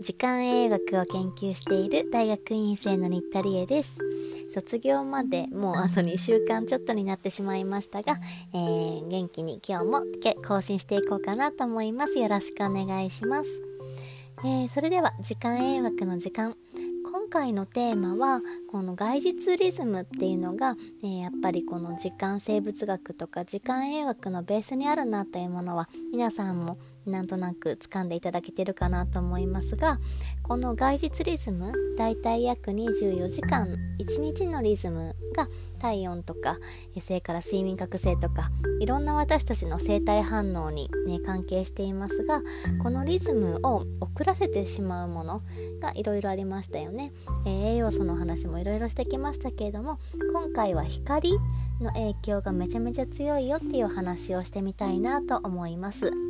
[0.00, 3.98] 時間栄学を研究している大学院生の新田理恵です。
[4.48, 8.18] 卒業までもうあと2週間ちょっとになってしまいましたが、
[8.54, 10.02] えー、元気に今日も
[10.42, 12.18] 更新していこうかなと思います。
[12.18, 13.62] よろしくお願いします、
[14.38, 16.56] えー、それでは時間栄学の時間。
[17.12, 18.40] 今回のテーマは
[18.70, 29.98] この外実リズムっていうのが、えー、やっぱりこの時間生物学とか時間栄学のベースにあるなというものは皆さんもなんとなく掴んでいただけてるかなと思いますが
[30.42, 36.58] この外実リズムだいたい約24時間1日のリズムが体温とか
[37.00, 38.50] それから睡眠覚醒とか
[38.80, 42.42] いろんな私たちの生体反応に、ね、関係していますが
[42.82, 45.42] このリズムを遅らせてしまうもの
[45.80, 47.12] がいろいろありましたよね、
[47.46, 49.98] えー、栄養素の話もいろいろしてきましたけれども
[50.32, 51.38] 今回は光
[51.80, 56.29] の影響がめちゃめちゃ強いよっていう話をしてみたいなと思います。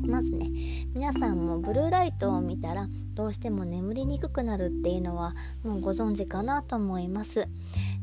[0.00, 0.50] まずね。
[0.94, 7.48] 皆さんもブルーライトを見たらどうしても眠りにくくなるっていうのはもうご存知かなと思います。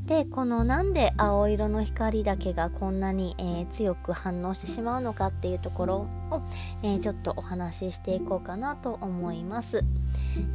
[0.06, 5.96] でこのなんで青色の光だけがこんなに、えー、強く反応してしまうのかっていうところ
[6.30, 6.42] を、
[6.84, 9.84] えー、ちょっとお話ししていこうかなと思います、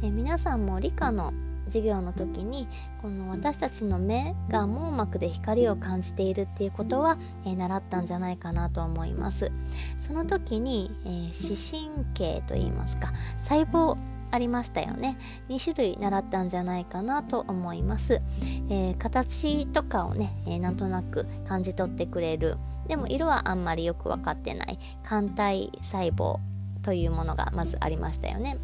[0.03, 1.33] えー、皆さんも理科の
[1.71, 2.67] 授業の時に
[3.01, 9.51] この私たちの目が網膜で光を感じているっていうことは、えー、習ったんじゃないかなと思います。
[9.97, 13.97] その時に、えー、視神経といいますか細胞
[14.31, 15.17] ありましたよね。
[15.49, 18.21] 2種類習ったんじゃないかなと思います、
[18.69, 22.57] えー、形とかをね、えー、なんとなく感じ取ってくれる。
[22.87, 24.79] でも色はあんまりよく分かってない。
[25.07, 26.39] 肝体細胞
[26.81, 28.57] というものがまずありましたよね。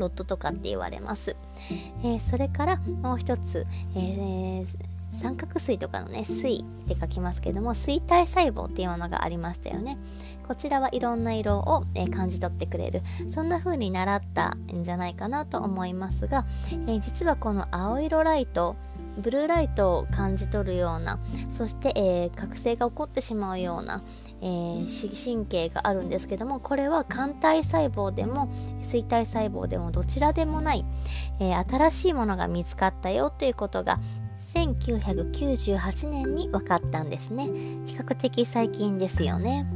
[0.00, 1.36] ロットとかって言われます、
[2.02, 4.66] えー、それからもう一つ、えー、
[5.10, 9.98] 三角錐とかのね水って書きますけども水体細胞っていうものがありましたよね。
[10.46, 13.02] こちらはいろんな色を、え、感じ取ってくれる。
[13.28, 16.46] そんな風に習ったんじゃないかなと思いますが、
[16.86, 18.76] え、実はこの青色ライト
[19.18, 21.18] ブルーライトを感じ取るような
[21.48, 24.02] そして、えー、覚醒が起こってしまうような、
[24.42, 28.50] えー、神経があるんですけどもこれは肝体細胞でも
[28.82, 30.84] 錐体細胞でもどちらでもない、
[31.40, 33.98] えー、新しいものが見つかったよということが
[34.36, 37.46] 1998年に分かったんですね。
[37.86, 39.66] 比較的最近ですよね。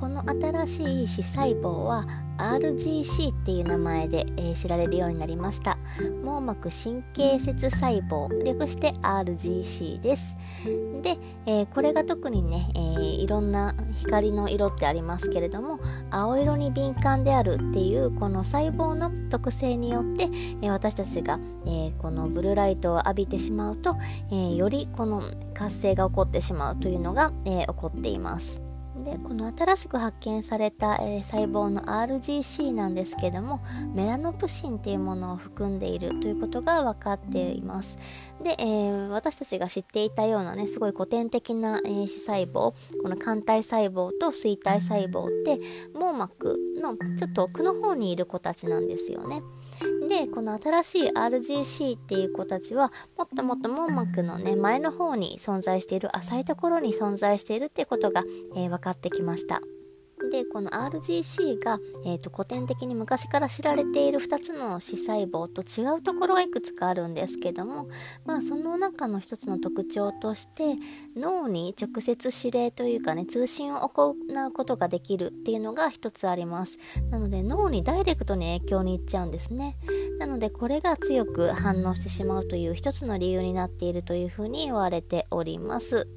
[0.00, 2.06] この新しい視細胞は
[2.38, 5.76] RGC っていう名前で、えー、知られるようになりました。
[6.24, 10.38] 網膜神経節細胞略して RGC です。
[11.02, 15.80] で、えー、これが特にね、えー、いろんな光の色ってありますけれども
[16.10, 20.30] 青色に敏感であるっていうこの細胞の特性によって、
[20.62, 23.96] え私たちが、えこのブルーライトを浴びてしまうと、
[24.32, 25.22] えよりこの
[25.52, 28.69] 活性が起こってしまうというのが、え起こっています。
[29.04, 33.60] でこの新しく発見された、えー、細胞の RGC なんですけども
[33.94, 37.98] メラノプシンっていうものを含んでいるということが分かっています。
[38.42, 45.58] で、えー、私たちが知っていたようなねすごい古典的な、えー、視細胞この肝体細胞と錐体細胞って
[45.94, 49.42] 網膜のちょっと奥の方にいる子たちなんですよね。
[50.08, 58.24] でこの新しい RGC っていう子たちはもっともっと網膜のね前の方に存在している浅いところに存在しているってことが、
[58.56, 59.60] えー、分かってきました。
[60.30, 67.88] でこの RGC が、えーと、古典的に昔から知られている2つの視細胞と違うところがいくつかあるんですけども、
[68.24, 70.76] まあ、その中の一つの特徴として
[71.16, 76.78] 脳に直接指令というかね通信を行うことができるっていうのが一つあります。
[77.10, 79.76] なので脳にダイレクトに影響にいっちゃうんですね。
[80.18, 86.08] なのでこれが強く反応してしまうという一つの理由になっているというふうに言われております。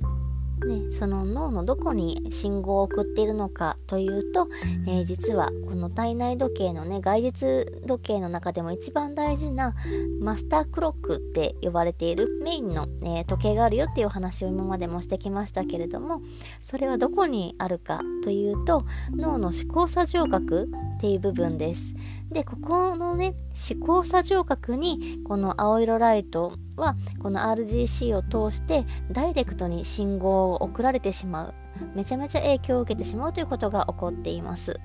[0.66, 4.47] ね、その脳のどこに信号を送っているのかというと、
[4.88, 9.75] えー、実はこの体内時計のね外実時計の中でも一番大事な
[10.22, 16.22] マスタークロックって呼ばれているメインの、えー、時計があるよっていうお話を今までもしてきましたけれども
[16.64, 20.70] それはどこにあるかというと脳の思考作上核
[21.03, 21.96] っていう部分です。
[22.32, 23.35] でここのね
[23.70, 31.53] 思考作上核にこの青色ライトはこの RGC を通してダイレクトに信号を送られてしまう。
[31.94, 34.79] めちゃめちゃ影響を受けてしまうということが起こっています。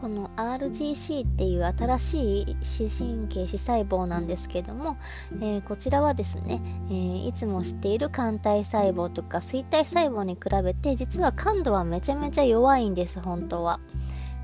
[0.00, 4.98] この RGC っていう新しい視神経視細胞なんですけども、
[5.40, 6.60] えー、こちらはですね、
[6.90, 13.80] えー、いつも知っている肝体細胞とか錐体細胞に比べて実は感度はめちゃめちゃ弱いんです本当は。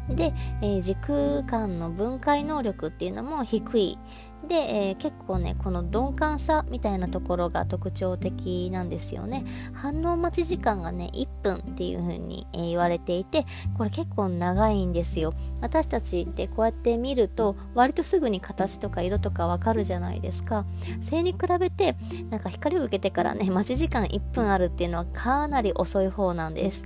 [0.08, 0.32] で、
[0.62, 3.98] えー、時空間の分解能力っていうのも低い。
[4.46, 9.44] で、えー、結構ねこの鈍感さみたいなところが特徴的なんですよね。
[9.74, 15.34] 反応待ち時間がね1分っていう風に、えー、言われていてこれ結構長いんですよ。
[15.60, 20.64] 私たちってこうやって見ると割とすぐに形とか色とかわかるじゃないですか。
[21.02, 21.96] それに比べて
[22.30, 26.84] なんか光を受けてからね待ち時間1分あるっていうのはかなり遅い方なんです。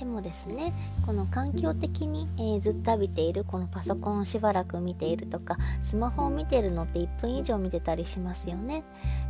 [0.00, 0.72] でもですね
[1.04, 8.82] この環境的に、えー、ずっと浴びているこのパソコンをしばらく見ているとかスマホを見てるのって1分以上見てたりしますよね。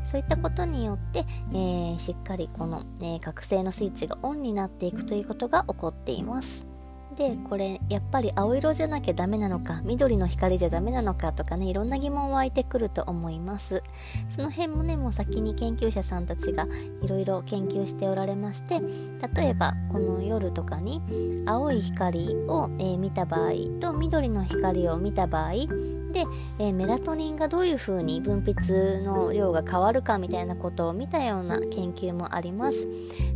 [0.07, 6.70] そういったことによって、えー、しっかりこの、え、覚醒のスイッチがオンになっていくということが起こっています。
[7.21, 13.83] でこれやっぱり青色じゃなきゃダメなのか緑の光じゃダメなのかとかねいろんな疑問湧いてくると思います。
[14.31, 16.67] その辺もねもう先に研究者さんたちが
[17.03, 18.81] いろいろ研究しておられまして
[19.35, 21.03] 例えばこの夜とかに
[21.45, 23.51] 青い光を、えー、見た場合
[23.81, 25.53] と緑の光を見た場合
[26.13, 26.25] で、
[26.59, 32.89] えー、メラトニンがどういうふうに分泌の量が変わるかみたいなことを見たような研究もあります。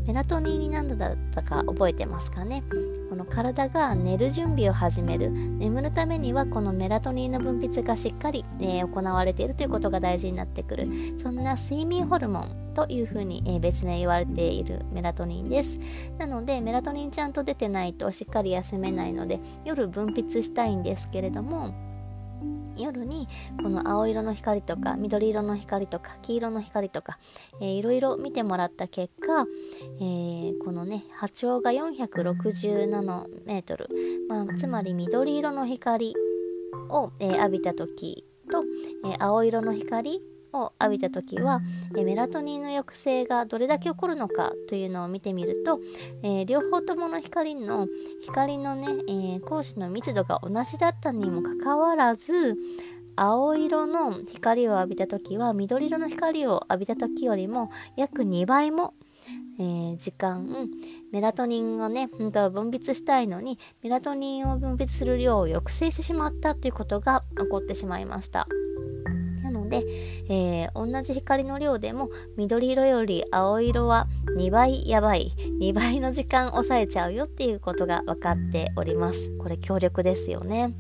[0.06, 2.62] メラトニンに何だったか覚えてますかね？
[3.08, 5.30] この体が寝る準備を始める。
[5.30, 10.88] 眠るためにはこのメラトニンの分泌がしっかり、えー、行われているということが大事になってくる。
[11.18, 15.78] そんな睡眠ホルモンというふうに、え、別名言われているメラトニンです。
[16.18, 21.72] なのでメラトニンちゃんと出てないとしっかり休めないので夜分泌したいんですけれども
[22.76, 23.28] 夜に
[23.62, 27.18] この青色の光とか緑色の光とか黄色の光とか、
[27.60, 29.46] えー、いろいろ見てもらった結果、
[30.00, 33.88] えー、このね波長が460ナノメートル、
[34.28, 36.14] まあ、つまり緑色の光
[36.88, 38.62] を、えー、浴びた時と、
[39.08, 40.20] え青色の光
[40.54, 41.60] を浴びた時は、
[41.96, 45.80] えメラトニンの抑制がどれだけ起こるのかというのを見てみると、
[46.22, 47.88] えー、両方ともの光の
[48.22, 52.56] 光のね、えー、光子の密度が同じだったにもかかわらず
[53.16, 58.94] 青色の光を浴びた時は緑色の光を浴びた時よりも約2倍も、
[59.58, 60.68] えー、時間
[61.12, 68.48] メラトニンをね本当は分泌したいのにメラトニンを分泌する量を抑制してしまったということが起こってしまいました。
[69.80, 69.84] で、
[70.28, 74.06] えー、同じ光の量でも緑色より青色は
[74.36, 79.30] 2倍やばい2倍の時間抑えちゃうよっていうことが分かっております。
[79.38, 80.74] これ強力ですよね。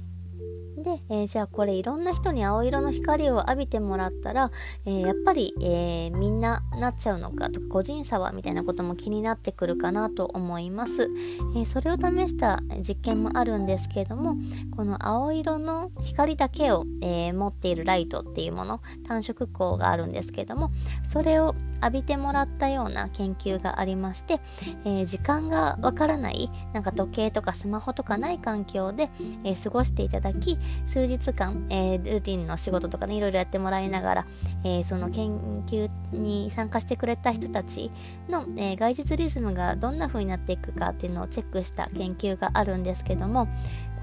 [0.84, 4.50] で、えー、じゃあこれいろんな人に青色の光を浴びてもらったら、
[4.84, 11.08] えー、やっぱり、えー、みんななっちゃうのかとか個人差はみたいなことも気になってくるかなと思います、
[11.56, 14.36] えそれを試した実験もあるんですけれども
[14.76, 20.70] この青色の光だけを、え持っているライトっていうもの単色光があるんですけれども
[21.02, 21.54] それを
[21.84, 24.40] 浴びてもらったような研究がありまして、
[24.84, 29.10] えー、時間がわからないなんか時計とかスマホとかない環境で、
[29.44, 34.26] えー、過ごしていただき数日間、えー、ルーティンの仕事とかねいろいろやってもらいながら、
[34.64, 35.30] えその研
[35.66, 37.90] 究に参加してくれた人たち
[38.28, 43.48] の、え外日リズムがどんな風になっていくかっていうのをチェックした研究があるんですけども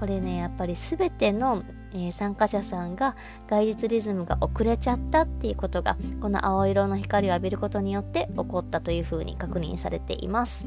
[0.00, 1.62] これねやっぱり全ての
[1.94, 3.16] えー、参加者さんが
[3.48, 10.66] 外日リズムが遅れちゃったっていうことがこの青色の光を浴びることによって起こったというふうに確認されています。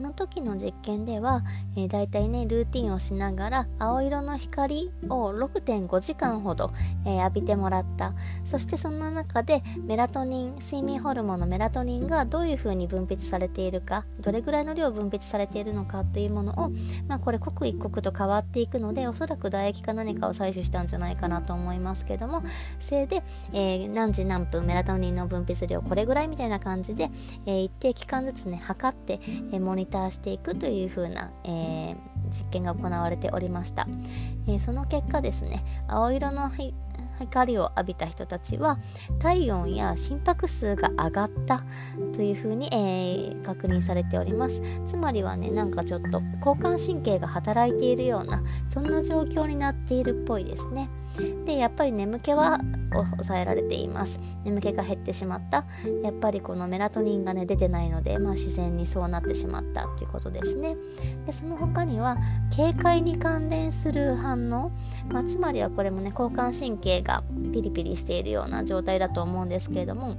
[0.00, 1.44] この時の実験では、
[1.76, 6.72] えー、だいたいねルーティンをしながら青色の光を6.5時間ほど、
[7.04, 8.14] えー、浴びてもらった。
[8.46, 16.70] そしてその中でメラトニン睡眠ホルモンのメラトニンがどういうふうに分泌されているかどれぐらいの量分泌されているのかというものを、
[17.06, 22.42] まあ、これ刻一刻と変わっていくのでおそらく唾液か何かを採取したんじゃないかなと思いますけども
[22.78, 23.22] それで、
[23.52, 27.10] えー、何時何分メラトニンの分泌量これぐらいみたいな感じで、
[27.46, 29.20] え一定期間ずつね測って、
[29.52, 31.96] えモニターしていくという風な、えー、
[32.30, 33.86] 実験が行われておりました、
[34.46, 36.50] えー、その結果ですね青色の
[37.20, 38.78] 光を浴びた人たちは
[39.18, 41.62] 体温や心拍数が上がった
[42.14, 44.62] というふうに、えー、確認されております。
[44.86, 50.88] つまりはねなんかちょっと交感神経が働いているようなそんな状況になっているっぽいですね。
[51.44, 52.60] でやっぱり眠気は
[52.92, 54.20] 抑えられています。
[54.44, 55.64] 眠気が減ってしまった。
[56.02, 60.76] やっぱりこのメラトニンがね出てないので、まあ、自然にそうなってしまったということですね。
[61.26, 62.16] でその他には
[62.54, 64.70] 警戒に関連する反応、
[65.08, 67.22] まあ、つまりはこれもね交感神経が
[67.52, 70.16] ピリピリしているような状態だと思うんですけれども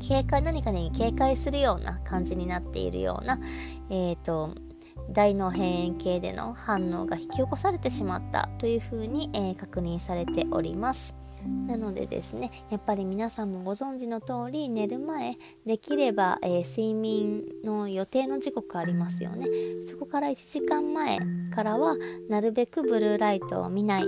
[0.00, 3.38] 警戒何かに警戒するような感じになっているような、
[3.90, 4.54] えーと
[5.10, 11.14] 大脳辺縁系での反応が引き起こされてしまったというふうに、えー、確認されております。
[11.66, 19.46] なのでですねやっぱり皆さんもご存知の通り寝る前できれば、えー、睡眠の予定の時刻ありますよね
[19.82, 21.18] そこから1時間前
[21.54, 21.96] からは
[22.28, 24.04] なるべくブルーライトを見ない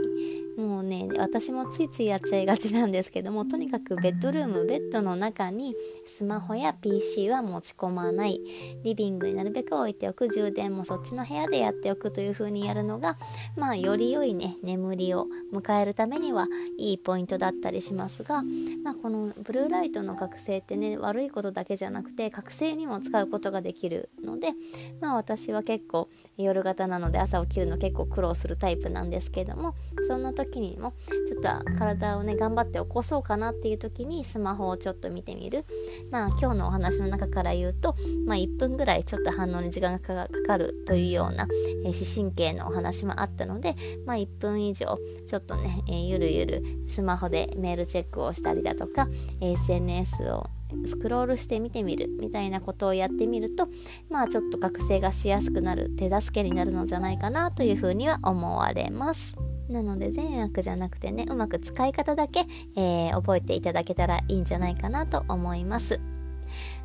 [0.61, 5.75] もうね私もついついやっちゃいがちなんですけどもとにかくベッドルームベッドの中に
[6.07, 8.40] スマホや PC は持ち込まない。
[8.83, 10.31] リビングになるべく置いておく。
[10.31, 13.19] 充電もそっちの部屋でやっておくという風にやるのが
[13.57, 16.47] まあより良いね眠りを迎えるためには
[16.79, 18.43] いいポイントだったりしますが、
[18.83, 24.52] まあ、このブルーライトの覚醒ってね悪いことだけじゃなくて覚醒にも使うことができるので
[25.00, 29.75] まあ私は結構夜型なので朝起きるの結構苦労するタイプなんですけども
[30.07, 30.92] そんな時時にも
[31.28, 35.64] ちょっと体をね頑張って起こそうかなっていう時にスマホをちょっと見てみる
[36.11, 37.95] まあ今日のお話の中から言うと、
[38.26, 41.47] まあ、1分ぐらいちょっと反応に時間がかかるというような、
[41.85, 49.09] えー、視神経のお話もあったので、まあ、1分以上ちょっとね、えー、ゆるゆるスマホでメールチェックをしたりだとか
[49.40, 50.47] SNS を
[50.87, 53.69] スクロールして見てみるみたいなことをやってみると
[54.09, 59.50] まあちょっと覚醒がしやすくなる手助けになるのじゃないかなというふうには思われます。
[59.71, 62.47] なので善悪じゃなくてねうまく使い方だけ、
[62.77, 66.00] えー、覚えていただけたらいいんじゃないかなと思います。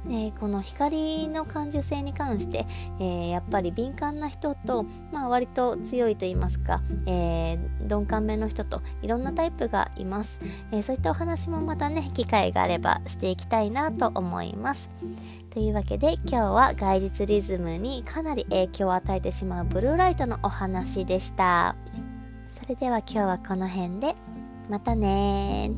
[0.08, 2.68] えー、この光の感受性に関して、
[3.00, 10.40] えー、やっぱり敏感な人と、まあ、割と強いと言いますか、えー、鈍感めの人といろんなタイプがいます、
[10.72, 14.92] えそういったお話もまたね機会があればしていきたいなと思います
[15.50, 21.76] というわけで今日は外実リズムにかなり影響を与えてしまうブルーライトのお話でした。
[22.48, 24.16] それでは今日はこの辺で。
[24.70, 25.70] またね